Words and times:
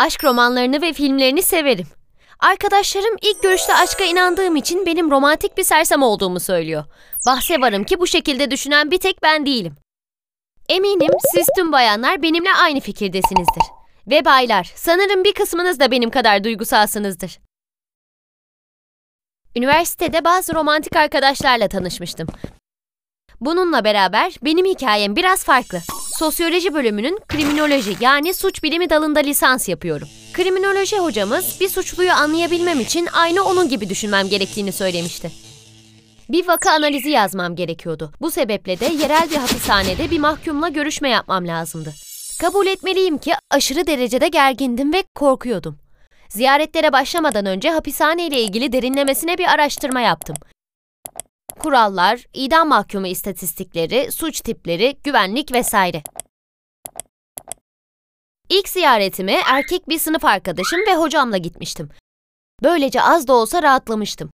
Aşk 0.00 0.24
romanlarını 0.24 0.82
ve 0.82 0.92
filmlerini 0.92 1.42
severim. 1.42 1.86
Arkadaşlarım 2.38 3.16
ilk 3.22 3.42
görüşte 3.42 3.74
aşka 3.74 4.04
inandığım 4.04 4.56
için 4.56 4.86
benim 4.86 5.10
romantik 5.10 5.56
bir 5.56 5.62
sersem 5.62 6.02
olduğumu 6.02 6.40
söylüyor. 6.40 6.84
Bahse 7.26 7.60
varım 7.60 7.84
ki 7.84 8.00
bu 8.00 8.06
şekilde 8.06 8.50
düşünen 8.50 8.90
bir 8.90 8.98
tek 8.98 9.22
ben 9.22 9.46
değilim. 9.46 9.74
Eminim 10.68 11.12
siz 11.34 11.46
tüm 11.56 11.72
bayanlar 11.72 12.22
benimle 12.22 12.52
aynı 12.52 12.80
fikirdesinizdir. 12.80 13.62
Ve 14.06 14.24
baylar, 14.24 14.72
sanırım 14.74 15.24
bir 15.24 15.34
kısmınız 15.34 15.80
da 15.80 15.90
benim 15.90 16.10
kadar 16.10 16.44
duygusalsınızdır. 16.44 17.40
Üniversitede 19.56 20.24
bazı 20.24 20.54
romantik 20.54 20.96
arkadaşlarla 20.96 21.68
tanışmıştım. 21.68 22.28
Bununla 23.40 23.84
beraber 23.84 24.34
benim 24.42 24.66
hikayem 24.66 25.16
biraz 25.16 25.44
farklı. 25.44 25.78
Sosyoloji 26.20 26.74
bölümünün 26.74 27.18
kriminoloji 27.28 27.96
yani 28.00 28.34
suç 28.34 28.62
bilimi 28.62 28.90
dalında 28.90 29.20
lisans 29.20 29.68
yapıyorum. 29.68 30.08
Kriminoloji 30.32 30.98
hocamız 30.98 31.56
bir 31.60 31.68
suçluyu 31.68 32.12
anlayabilmem 32.12 32.80
için 32.80 33.08
aynı 33.12 33.44
onun 33.44 33.68
gibi 33.68 33.88
düşünmem 33.88 34.28
gerektiğini 34.28 34.72
söylemişti. 34.72 35.30
Bir 36.28 36.48
vaka 36.48 36.70
analizi 36.70 37.10
yazmam 37.10 37.56
gerekiyordu. 37.56 38.12
Bu 38.20 38.30
sebeple 38.30 38.80
de 38.80 38.84
yerel 38.84 39.30
bir 39.30 39.36
hapishanede 39.36 40.10
bir 40.10 40.18
mahkumla 40.18 40.68
görüşme 40.68 41.08
yapmam 41.08 41.46
lazımdı. 41.46 41.94
Kabul 42.40 42.66
etmeliyim 42.66 43.18
ki 43.18 43.32
aşırı 43.50 43.86
derecede 43.86 44.28
gergindim 44.28 44.92
ve 44.92 45.04
korkuyordum. 45.14 45.78
Ziyaretlere 46.28 46.92
başlamadan 46.92 47.46
önce 47.46 47.70
hapishane 47.70 48.26
ile 48.26 48.40
ilgili 48.40 48.72
derinlemesine 48.72 49.38
bir 49.38 49.46
araştırma 49.54 50.00
yaptım. 50.00 50.36
Kurallar, 51.62 52.20
idam 52.34 52.68
mahkumu 52.68 53.06
istatistikleri, 53.06 54.12
suç 54.12 54.40
tipleri, 54.40 54.96
güvenlik 55.04 55.52
vesaire. 55.52 56.02
İlk 58.48 58.68
ziyaretime 58.68 59.32
erkek 59.32 59.88
bir 59.88 59.98
sınıf 59.98 60.24
arkadaşım 60.24 60.80
ve 60.88 60.96
hocamla 60.96 61.36
gitmiştim. 61.36 61.88
Böylece 62.62 63.02
az 63.02 63.28
da 63.28 63.32
olsa 63.32 63.62
rahatlamıştım. 63.62 64.30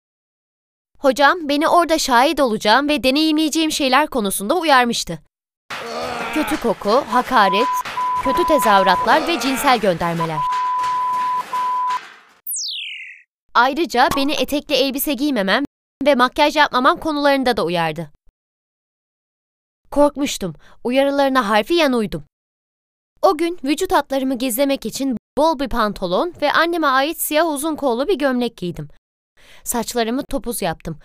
Hocam 0.98 1.48
beni 1.48 1.68
orada 1.68 1.98
şahit 1.98 2.40
olacağım 2.40 2.88
ve 2.88 3.02
deneyimleyeceğim 3.02 3.72
şeyler 3.72 4.06
konusunda 4.06 4.54
uyarmıştı. 4.54 5.18
Kötü 6.34 6.60
koku, 6.60 7.04
hakaret, 7.10 7.68
kötü 8.24 8.44
tezahüratlar 8.44 9.28
ve 9.28 9.40
cinsel 9.40 9.78
göndermeler. 9.78 10.40
Ayrıca 13.54 14.08
beni 14.16 14.32
etekli 14.32 14.74
elbise 14.74 15.12
giymemem 15.12 15.64
ve 16.04 16.14
makyaj 16.14 16.56
yapmamam 16.56 17.00
konularında 17.00 17.56
da 17.56 17.64
uyardı. 17.64 18.10
Korkmuştum. 19.90 20.54
Uyarılarına 20.84 21.48
harfiyen 21.48 21.92
uydum. 21.92 22.24
O 23.22 23.36
gün 23.38 23.58
vücut 23.64 23.92
hatlarımı 23.92 24.38
gizlemek 24.38 24.86
için 24.86 25.16
bol 25.38 25.58
bir 25.58 25.68
pantolon 25.68 26.34
ve 26.42 26.52
anneme 26.52 26.86
ait 26.86 27.20
siyah 27.20 27.48
uzun 27.48 27.76
kollu 27.76 28.08
bir 28.08 28.18
gömlek 28.18 28.56
giydim. 28.56 28.88
Saçlarımı 29.64 30.24
topuz 30.24 30.62
yaptım. 30.62 30.98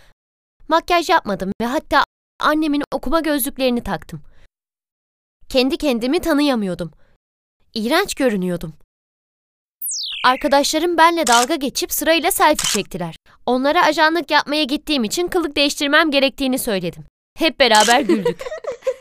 Makyaj 0.67 1.09
yapmadım 1.09 1.52
ve 1.62 1.66
hatta 1.66 2.03
annemin 2.39 2.84
okuma 2.94 3.19
gözlüklerini 3.19 3.84
taktım. 3.84 4.22
Kendi 5.50 5.78
kendimi 5.78 6.19
tanıyamıyordum. 6.19 6.92
İğrenç 7.73 8.16
görünüyordum. 8.16 8.73
Arkadaşlarım 10.23 10.97
benle 10.97 11.27
dalga 11.27 11.55
geçip 11.55 11.91
sırayla 11.94 12.31
selfie 12.31 12.69
çektiler. 12.69 13.16
Onlara 13.45 13.86
ajanlık 13.86 14.31
yapmaya 14.31 14.63
gittiğim 14.63 15.03
için 15.03 15.28
kılık 15.28 15.55
değiştirmem 15.55 16.11
gerektiğini 16.11 16.59
söyledim. 16.59 17.03
Hep 17.38 17.59
beraber 17.59 18.02
güldük. 18.02 18.44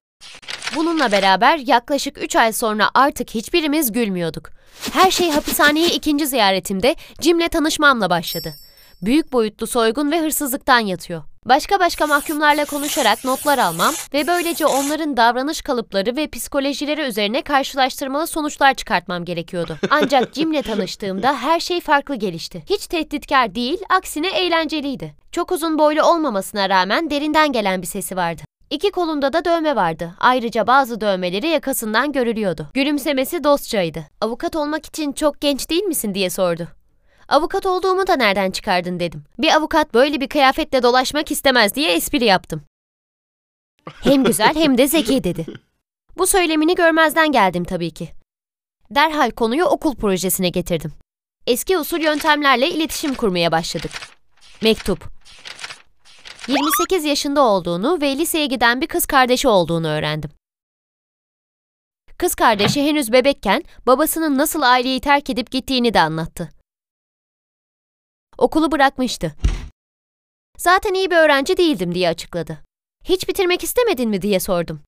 Bununla 0.76 1.12
beraber 1.12 1.58
yaklaşık 1.58 2.22
3 2.22 2.36
ay 2.36 2.52
sonra 2.52 2.90
artık 2.94 3.30
hiçbirimiz 3.30 3.92
gülmüyorduk. 3.92 4.50
Her 4.92 5.10
şey 5.10 5.30
hapishaneye 5.30 5.88
ikinci 5.88 6.26
ziyaretimde 6.26 6.96
Jim'le 7.20 7.48
tanışmamla 7.48 8.10
başladı. 8.10 8.54
Büyük 9.02 9.32
boyutlu 9.32 9.66
soygun 9.66 10.10
ve 10.10 10.20
hırsızlıktan 10.20 10.80
yatıyor. 10.80 11.22
Başka 11.46 11.80
başka 11.80 12.06
mahkumlarla 12.06 12.64
konuşarak 12.64 13.24
notlar 13.24 13.58
almam 13.58 13.94
ve 14.14 14.26
böylece 14.26 14.66
onların 14.66 15.16
davranış 15.16 15.62
kalıpları 15.62 16.16
ve 16.16 16.28
psikolojileri 16.28 17.00
üzerine 17.00 17.42
karşılaştırmalı 17.42 18.26
sonuçlar 18.26 18.74
çıkartmam 18.74 19.24
gerekiyordu. 19.24 19.76
Ancak 19.90 20.34
Jim'le 20.34 20.62
tanıştığımda 20.62 21.36
her 21.36 21.60
şey 21.60 21.80
farklı 21.80 22.14
gelişti. 22.14 22.62
Hiç 22.70 22.86
tehditkar 22.86 23.54
değil, 23.54 23.78
aksine 23.90 24.28
eğlenceliydi. 24.28 25.14
Çok 25.32 25.52
uzun 25.52 25.78
boylu 25.78 26.02
olmamasına 26.02 26.68
rağmen 26.68 27.10
derinden 27.10 27.52
gelen 27.52 27.82
bir 27.82 27.86
sesi 27.86 28.16
vardı. 28.16 28.42
İki 28.70 28.90
kolunda 28.90 29.32
da 29.32 29.44
dövme 29.44 29.76
vardı. 29.76 30.14
Ayrıca 30.20 30.66
bazı 30.66 31.00
dövmeleri 31.00 31.48
yakasından 31.48 32.12
görülüyordu. 32.12 32.66
Gülümsemesi 32.74 33.44
dostçaydı. 33.44 34.04
Avukat 34.20 34.56
olmak 34.56 34.86
için 34.86 35.12
çok 35.12 35.40
genç 35.40 35.70
değil 35.70 35.82
misin 35.82 36.14
diye 36.14 36.30
sordu. 36.30 36.68
Avukat 37.30 37.66
olduğumu 37.66 38.06
da 38.06 38.16
nereden 38.16 38.50
çıkardın 38.50 39.00
dedim. 39.00 39.24
Bir 39.38 39.54
avukat 39.56 39.94
böyle 39.94 40.20
bir 40.20 40.28
kıyafetle 40.28 40.82
dolaşmak 40.82 41.30
istemez 41.30 41.74
diye 41.74 41.92
espri 41.92 42.24
yaptım. 42.24 42.62
Hem 44.02 44.24
güzel 44.24 44.54
hem 44.54 44.78
de 44.78 44.88
zeki 44.88 45.24
dedi. 45.24 45.46
Bu 46.18 46.26
söylemini 46.26 46.74
görmezden 46.74 47.32
geldim 47.32 47.64
tabii 47.64 47.90
ki. 47.90 48.08
Derhal 48.90 49.30
konuyu 49.30 49.64
okul 49.64 49.96
projesine 49.96 50.48
getirdim. 50.48 50.92
Eski 51.46 51.78
usul 51.78 52.00
yöntemlerle 52.00 52.70
iletişim 52.70 53.14
kurmaya 53.14 53.52
başladık. 53.52 53.90
Mektup. 54.62 55.04
28 56.48 57.04
yaşında 57.04 57.42
olduğunu 57.42 58.00
ve 58.00 58.16
liseye 58.18 58.46
giden 58.46 58.80
bir 58.80 58.86
kız 58.86 59.06
kardeşi 59.06 59.48
olduğunu 59.48 59.88
öğrendim. 59.88 60.30
Kız 62.18 62.34
kardeşi 62.34 62.82
henüz 62.82 63.12
bebekken 63.12 63.62
babasının 63.86 64.38
nasıl 64.38 64.62
aileyi 64.62 65.00
terk 65.00 65.30
edip 65.30 65.50
gittiğini 65.50 65.94
de 65.94 66.00
anlattı. 66.00 66.59
Okulu 68.38 68.72
bırakmıştı. 68.72 69.32
Zaten 70.58 70.94
iyi 70.94 71.10
bir 71.10 71.16
öğrenci 71.16 71.56
değildim 71.56 71.94
diye 71.94 72.08
açıkladı. 72.08 72.58
Hiç 73.04 73.28
bitirmek 73.28 73.64
istemedin 73.64 74.10
mi 74.10 74.22
diye 74.22 74.40
sordum. 74.40 74.80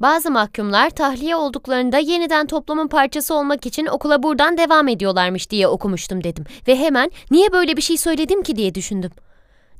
Bazı 0.00 0.30
mahkumlar 0.30 0.90
tahliye 0.90 1.36
olduklarında 1.36 1.98
yeniden 1.98 2.46
toplumun 2.46 2.88
parçası 2.88 3.34
olmak 3.34 3.66
için 3.66 3.86
okula 3.86 4.22
buradan 4.22 4.58
devam 4.58 4.88
ediyorlarmış 4.88 5.50
diye 5.50 5.68
okumuştum 5.68 6.24
dedim. 6.24 6.44
Ve 6.68 6.76
hemen 6.76 7.10
niye 7.30 7.52
böyle 7.52 7.76
bir 7.76 7.82
şey 7.82 7.96
söyledim 7.96 8.42
ki 8.42 8.56
diye 8.56 8.74
düşündüm. 8.74 9.10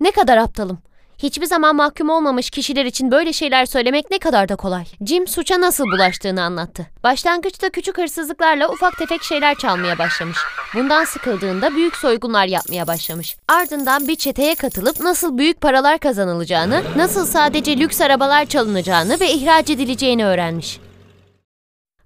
Ne 0.01 0.11
kadar 0.11 0.37
aptalım. 0.37 0.79
Hiçbir 1.19 1.47
zaman 1.47 1.77
mahkum 1.77 2.11
olmamış 2.11 2.51
kişiler 2.51 2.85
için 2.85 3.11
böyle 3.11 3.33
şeyler 3.33 3.67
söylemek 3.67 4.11
ne 4.11 4.19
kadar 4.19 4.49
da 4.49 4.57
kolay. 4.57 4.85
Jim 5.07 5.27
suça 5.27 5.61
nasıl 5.61 5.85
bulaştığını 5.85 6.43
anlattı. 6.43 6.87
Başlangıçta 7.05 7.71
küçük 7.71 7.99
hırsızlıklarla 7.99 8.69
ufak 8.69 8.99
tefek 8.99 9.23
şeyler 9.23 9.55
çalmaya 9.55 9.99
başlamış. 9.99 10.39
Bundan 10.75 11.05
sıkıldığında 11.05 11.75
büyük 11.75 11.97
soygunlar 11.97 12.47
yapmaya 12.47 12.87
başlamış. 12.87 13.37
Ardından 13.49 14.09
bir 14.09 14.17
çeteye 14.17 14.55
katılıp 14.55 15.01
nasıl 15.01 15.39
büyük 15.39 15.61
paralar 15.61 15.99
kazanılacağını, 15.99 16.83
nasıl 16.97 17.27
sadece 17.27 17.79
lüks 17.79 18.01
arabalar 18.01 18.47
çalınacağını 18.47 19.21
ve 19.21 19.33
ihraç 19.33 19.71
edileceğini 19.71 20.27
öğrenmiş. 20.27 20.81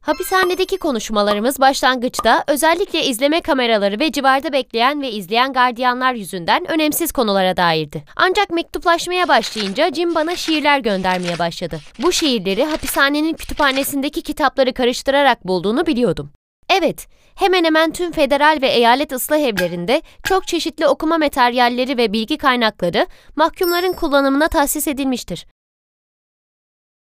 Hapishanedeki 0.08 0.78
konuşmalarımız 0.78 1.60
başlangıçta 1.60 2.44
özellikle 2.46 3.04
izleme 3.04 3.40
kameraları 3.40 4.00
ve 4.00 4.12
civarda 4.12 4.52
bekleyen 4.52 5.02
ve 5.02 5.10
izleyen 5.10 5.52
gardiyanlar 5.52 6.14
yüzünden 6.14 6.70
önemsiz 6.70 7.12
konulara 7.12 7.56
dairdi. 7.56 8.04
Ancak 8.16 8.50
mektuplaşmaya 8.50 9.28
başlayınca 9.28 9.92
Jim 9.92 10.14
bana 10.14 10.36
şiirler 10.36 10.78
göndermeye 10.78 11.38
başladı. 11.38 11.78
Bu 11.98 12.12
şiirleri 12.12 12.64
hapishanenin 12.64 13.34
kütüphanesindeki 13.34 14.22
kitapları 14.22 14.72
karıştırarak 14.72 15.46
bulduğunu 15.46 15.86
biliyordum. 15.86 16.30
Evet, 16.70 17.06
hemen 17.34 17.64
hemen 17.64 17.92
tüm 17.92 18.12
federal 18.12 18.58
ve 18.62 18.68
eyalet 18.68 19.12
ıslah 19.12 19.38
evlerinde 19.38 20.02
çok 20.24 20.46
çeşitli 20.46 20.86
okuma 20.86 21.18
materyalleri 21.18 21.96
ve 21.96 22.12
bilgi 22.12 22.38
kaynakları 22.38 23.06
mahkumların 23.36 23.92
kullanımına 23.92 24.48
tahsis 24.48 24.88
edilmiştir. 24.88 25.46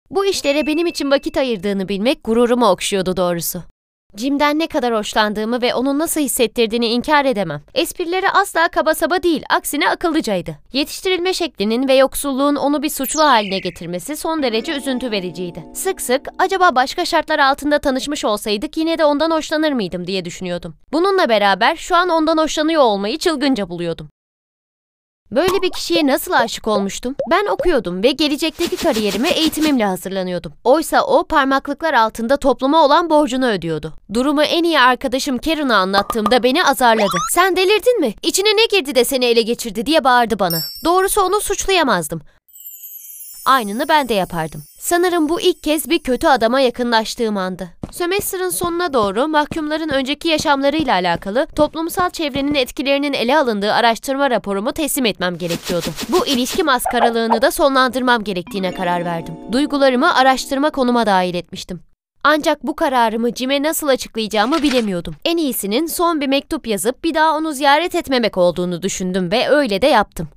Bu 0.09 0.25
işlere 0.25 0.67
benim 0.67 0.87
için 0.87 1.11
vakit 1.11 1.37
ayırdığını 1.37 1.89
bilmek 1.89 2.23
gururumu 2.23 2.65
okşuyordu 2.65 3.17
doğrusu. 3.17 3.63
Jim'den 4.17 4.59
ne 4.59 4.67
kadar 4.67 4.95
hoşlandığımı 4.95 5.61
ve 5.61 5.75
onun 5.75 5.99
nasıl 5.99 6.21
hissettirdiğini 6.21 6.87
inkar 6.87 7.25
edemem. 7.25 7.61
Esprileri 7.73 8.29
asla 8.29 8.67
kaba 8.67 8.95
saba 8.95 9.23
değil, 9.23 9.43
aksine 9.49 9.89
akıllıcaydı. 9.89 10.55
Yetiştirilme 10.73 11.33
şeklinin 11.33 11.87
ve 11.87 11.93
yoksulluğun 11.93 12.55
onu 12.55 12.83
bir 12.83 12.89
suçlu 12.89 13.23
haline 13.23 13.59
getirmesi 13.59 14.17
son 14.17 14.43
derece 14.43 14.77
üzüntü 14.77 15.11
vericiydi. 15.11 15.63
Sık 15.73 16.01
sık 16.01 16.21
acaba 16.39 16.75
başka 16.75 17.05
şartlar 17.05 17.39
altında 17.39 17.79
tanışmış 17.79 18.25
olsaydık 18.25 18.77
yine 18.77 18.97
de 18.97 19.05
ondan 19.05 19.31
hoşlanır 19.31 19.71
mıydım 19.71 20.07
diye 20.07 20.25
düşünüyordum. 20.25 20.75
Bununla 20.93 21.29
beraber 21.29 21.75
şu 21.75 21.95
an 21.95 22.09
ondan 22.09 22.37
hoşlanıyor 22.37 22.81
olmayı 22.81 23.17
çılgınca 23.17 23.69
buluyordum. 23.69 24.09
Böyle 25.31 25.61
bir 25.61 25.69
kişiye 25.69 26.07
nasıl 26.07 26.31
aşık 26.33 26.67
olmuştum? 26.67 27.15
Ben 27.31 27.45
okuyordum 27.45 28.03
ve 28.03 28.11
gelecekteki 28.11 28.77
kariyerime 28.77 29.29
eğitimimle 29.29 29.85
hazırlanıyordum. 29.85 30.53
Oysa 30.63 31.01
o 31.01 31.23
parmaklıklar 31.23 31.93
altında 31.93 32.37
topluma 32.37 32.85
olan 32.85 33.09
borcunu 33.09 33.47
ödüyordu. 33.47 33.93
Durumu 34.13 34.43
en 34.43 34.63
iyi 34.63 34.79
arkadaşım 34.79 35.37
Karen'a 35.37 35.77
anlattığımda 35.77 36.43
beni 36.43 36.65
azarladı. 36.65 37.17
Sen 37.31 37.55
delirdin 37.55 37.99
mi? 37.99 38.13
İçine 38.23 38.49
ne 38.49 38.65
girdi 38.77 38.95
de 38.95 39.05
seni 39.05 39.25
ele 39.25 39.41
geçirdi 39.41 39.85
diye 39.85 40.03
bağırdı 40.03 40.39
bana. 40.39 40.61
Doğrusu 40.85 41.21
onu 41.21 41.41
suçlayamazdım. 41.41 42.21
Aynını 43.45 43.89
ben 43.89 44.09
de 44.09 44.13
yapardım. 44.13 44.63
Sanırım 44.79 45.29
bu 45.29 45.41
ilk 45.41 45.63
kez 45.63 45.89
bir 45.89 45.99
kötü 45.99 46.27
adama 46.27 46.59
yakınlaştığım 46.59 47.37
andı. 47.37 47.69
Sömestr'ın 47.91 48.49
sonuna 48.49 48.93
doğru 48.93 49.27
mahkumların 49.27 49.89
önceki 49.89 50.27
yaşamlarıyla 50.27 50.93
alakalı 50.93 51.47
toplumsal 51.55 52.09
çevrenin 52.09 52.55
etkilerinin 52.55 53.13
ele 53.13 53.37
alındığı 53.37 53.73
araştırma 53.73 54.29
raporumu 54.29 54.71
teslim 54.71 55.05
etmem 55.05 55.37
gerekiyordu. 55.37 55.87
Bu 56.09 56.27
ilişki 56.27 56.63
maskaralığını 56.63 57.41
da 57.41 57.51
sonlandırmam 57.51 58.23
gerektiğine 58.23 58.73
karar 58.73 59.05
verdim. 59.05 59.33
Duygularımı 59.51 60.15
araştırma 60.15 60.69
konuma 60.69 61.05
dahil 61.05 61.35
etmiştim. 61.35 61.79
Ancak 62.23 62.63
bu 62.63 62.75
kararımı 62.75 63.35
Jim'e 63.35 63.63
nasıl 63.63 63.87
açıklayacağımı 63.87 64.61
bilemiyordum. 64.61 65.15
En 65.25 65.37
iyisinin 65.37 65.85
son 65.85 66.21
bir 66.21 66.27
mektup 66.27 66.67
yazıp 66.67 67.03
bir 67.03 67.13
daha 67.13 67.37
onu 67.37 67.51
ziyaret 67.53 67.95
etmemek 67.95 68.37
olduğunu 68.37 68.81
düşündüm 68.81 69.31
ve 69.31 69.49
öyle 69.49 69.81
de 69.81 69.87
yaptım. 69.87 70.27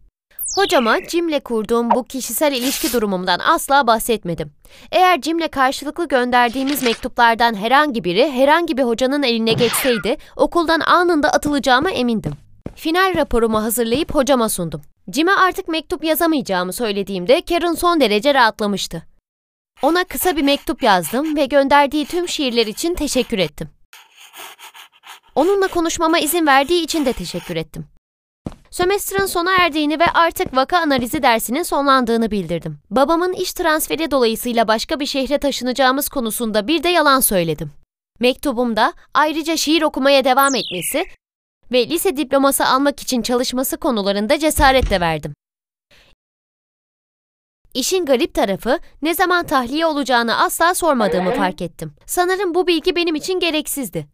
Hocama 0.55 0.97
Jim'le 1.09 1.41
kurduğum 1.41 1.91
bu 1.91 2.05
kişisel 2.05 2.53
ilişki 2.53 2.93
durumumdan 2.93 3.39
asla 3.39 3.87
bahsetmedim. 3.87 4.53
Eğer 4.93 5.23
Jim'le 5.23 5.49
karşılıklı 5.49 6.09
gönderdiğimiz 6.09 6.83
mektuplardan 6.83 7.55
herhangi 7.55 8.05
biri 8.05 8.31
herhangi 8.31 8.77
bir 8.77 8.83
hocanın 8.83 9.23
eline 9.23 9.53
geçseydi 9.53 10.17
okuldan 10.37 10.81
anında 10.81 11.31
atılacağıma 11.31 11.91
emindim. 11.91 12.33
Final 12.77 13.15
raporumu 13.17 13.63
hazırlayıp 13.63 14.15
hocama 14.15 14.49
sundum. 14.49 14.83
Jim'e 15.13 15.33
artık 15.33 15.69
mektup 15.69 16.05
yazamayacağımı 16.05 16.73
söylediğimde 16.73 17.43
Karen 17.43 17.75
son 17.75 18.01
derece 18.01 18.35
rahatlamıştı. 18.35 19.03
Ona 19.83 20.05
kısa 20.05 20.37
bir 20.37 20.43
mektup 20.43 20.83
yazdım 20.83 21.37
ve 21.37 21.47
gönderdiği 21.47 22.07
tüm 22.07 22.29
şiirler 22.29 22.67
için 22.67 22.95
teşekkür 22.95 23.39
ettim. 23.39 23.69
Onunla 25.35 25.69
konuşmama 25.69 26.19
izin 26.19 26.47
verdiği 26.47 26.83
için 26.83 27.07
de 27.07 27.13
teşekkür 27.13 27.57
ettim. 27.57 27.87
Sömestrın 28.71 29.27
sona 29.27 29.57
erdiğini 29.57 30.01
ve 30.01 30.07
artık 30.07 30.57
vaka 30.57 30.79
analizi 30.79 31.23
dersinin 31.23 31.63
sonlandığını 31.63 32.31
bildirdim. 32.31 32.79
Babamın 32.91 33.33
iş 33.33 33.53
transferi 33.53 34.11
dolayısıyla 34.11 34.69
başka 34.69 35.01
bir 35.01 35.07
şehre 35.07 35.39
taşınacağımız 35.39 36.09
konusunda 36.09 36.69
bir 36.69 36.83
de 36.83 36.89
yalan 36.89 37.21
söyledim. 37.21 37.71
Mektubumda 38.21 38.93
ayrıca 39.15 39.57
şiir 39.57 39.83
okumaya 39.83 40.25
devam 40.25 40.55
etmesi 40.55 41.05
ve 41.73 41.89
lise 41.89 42.17
diploması 42.17 42.67
almak 42.67 43.01
için 43.01 43.23
çalışması 43.23 43.77
konularında 43.77 44.39
cesaretle 44.39 45.01
verdim. 45.01 45.35
İşin 47.75 48.07
garip 48.07 48.35
tarafı 48.35 48.79
ne 49.03 49.15
zaman 49.15 49.47
tahliye 49.47 49.87
olacağını 49.87 50.37
asla 50.37 50.75
sormadığımı 50.75 51.31
fark 51.35 51.63
ettim. 51.63 51.93
Sanırım 52.07 52.55
bu 52.55 52.67
bilgi 52.67 52.97
benim 52.97 53.15
için 53.15 53.41
gereksizdi. 53.41 54.07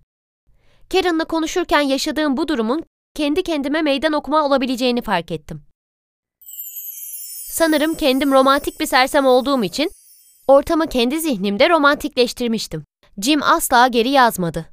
Karen'la 0.93 1.25
konuşurken 1.25 1.81
yaşadığım 1.81 2.37
bu 2.37 2.49
durumun 2.49 2.85
kendi 3.15 3.43
kendime 3.43 3.83
meydan 3.83 4.13
okuma 4.13 4.47
olabileceğini 4.47 5.03
fark 5.03 5.33
ettim. 5.33 5.63
Sanırım 7.49 7.95
kendim 7.95 8.33
romantik 8.33 8.81
bir 8.81 8.87
sersem 8.87 9.27
olduğum 9.27 9.65
için 9.65 9.91
ortamı 10.47 10.87
kendi 10.87 11.21
zihnimde 11.21 11.69
romantikleştirmiştim. 11.69 12.85
Jim 13.23 13.43
asla 13.43 13.87
geri 13.87 14.09
yazmadı. 14.09 14.67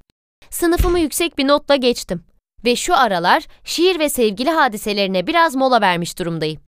Sınıfımı 0.50 1.00
yüksek 1.00 1.38
bir 1.38 1.48
notla 1.48 1.76
geçtim 1.76 2.24
ve 2.66 2.76
şu 2.76 2.96
aralar 2.96 3.48
şiir 3.64 4.00
ve 4.00 4.10
sevgili 4.10 4.50
hadiselerine 4.50 5.28
biraz 5.28 5.56
mola 5.56 5.82
vermiş 5.82 6.20
durumdayım. 6.20 6.62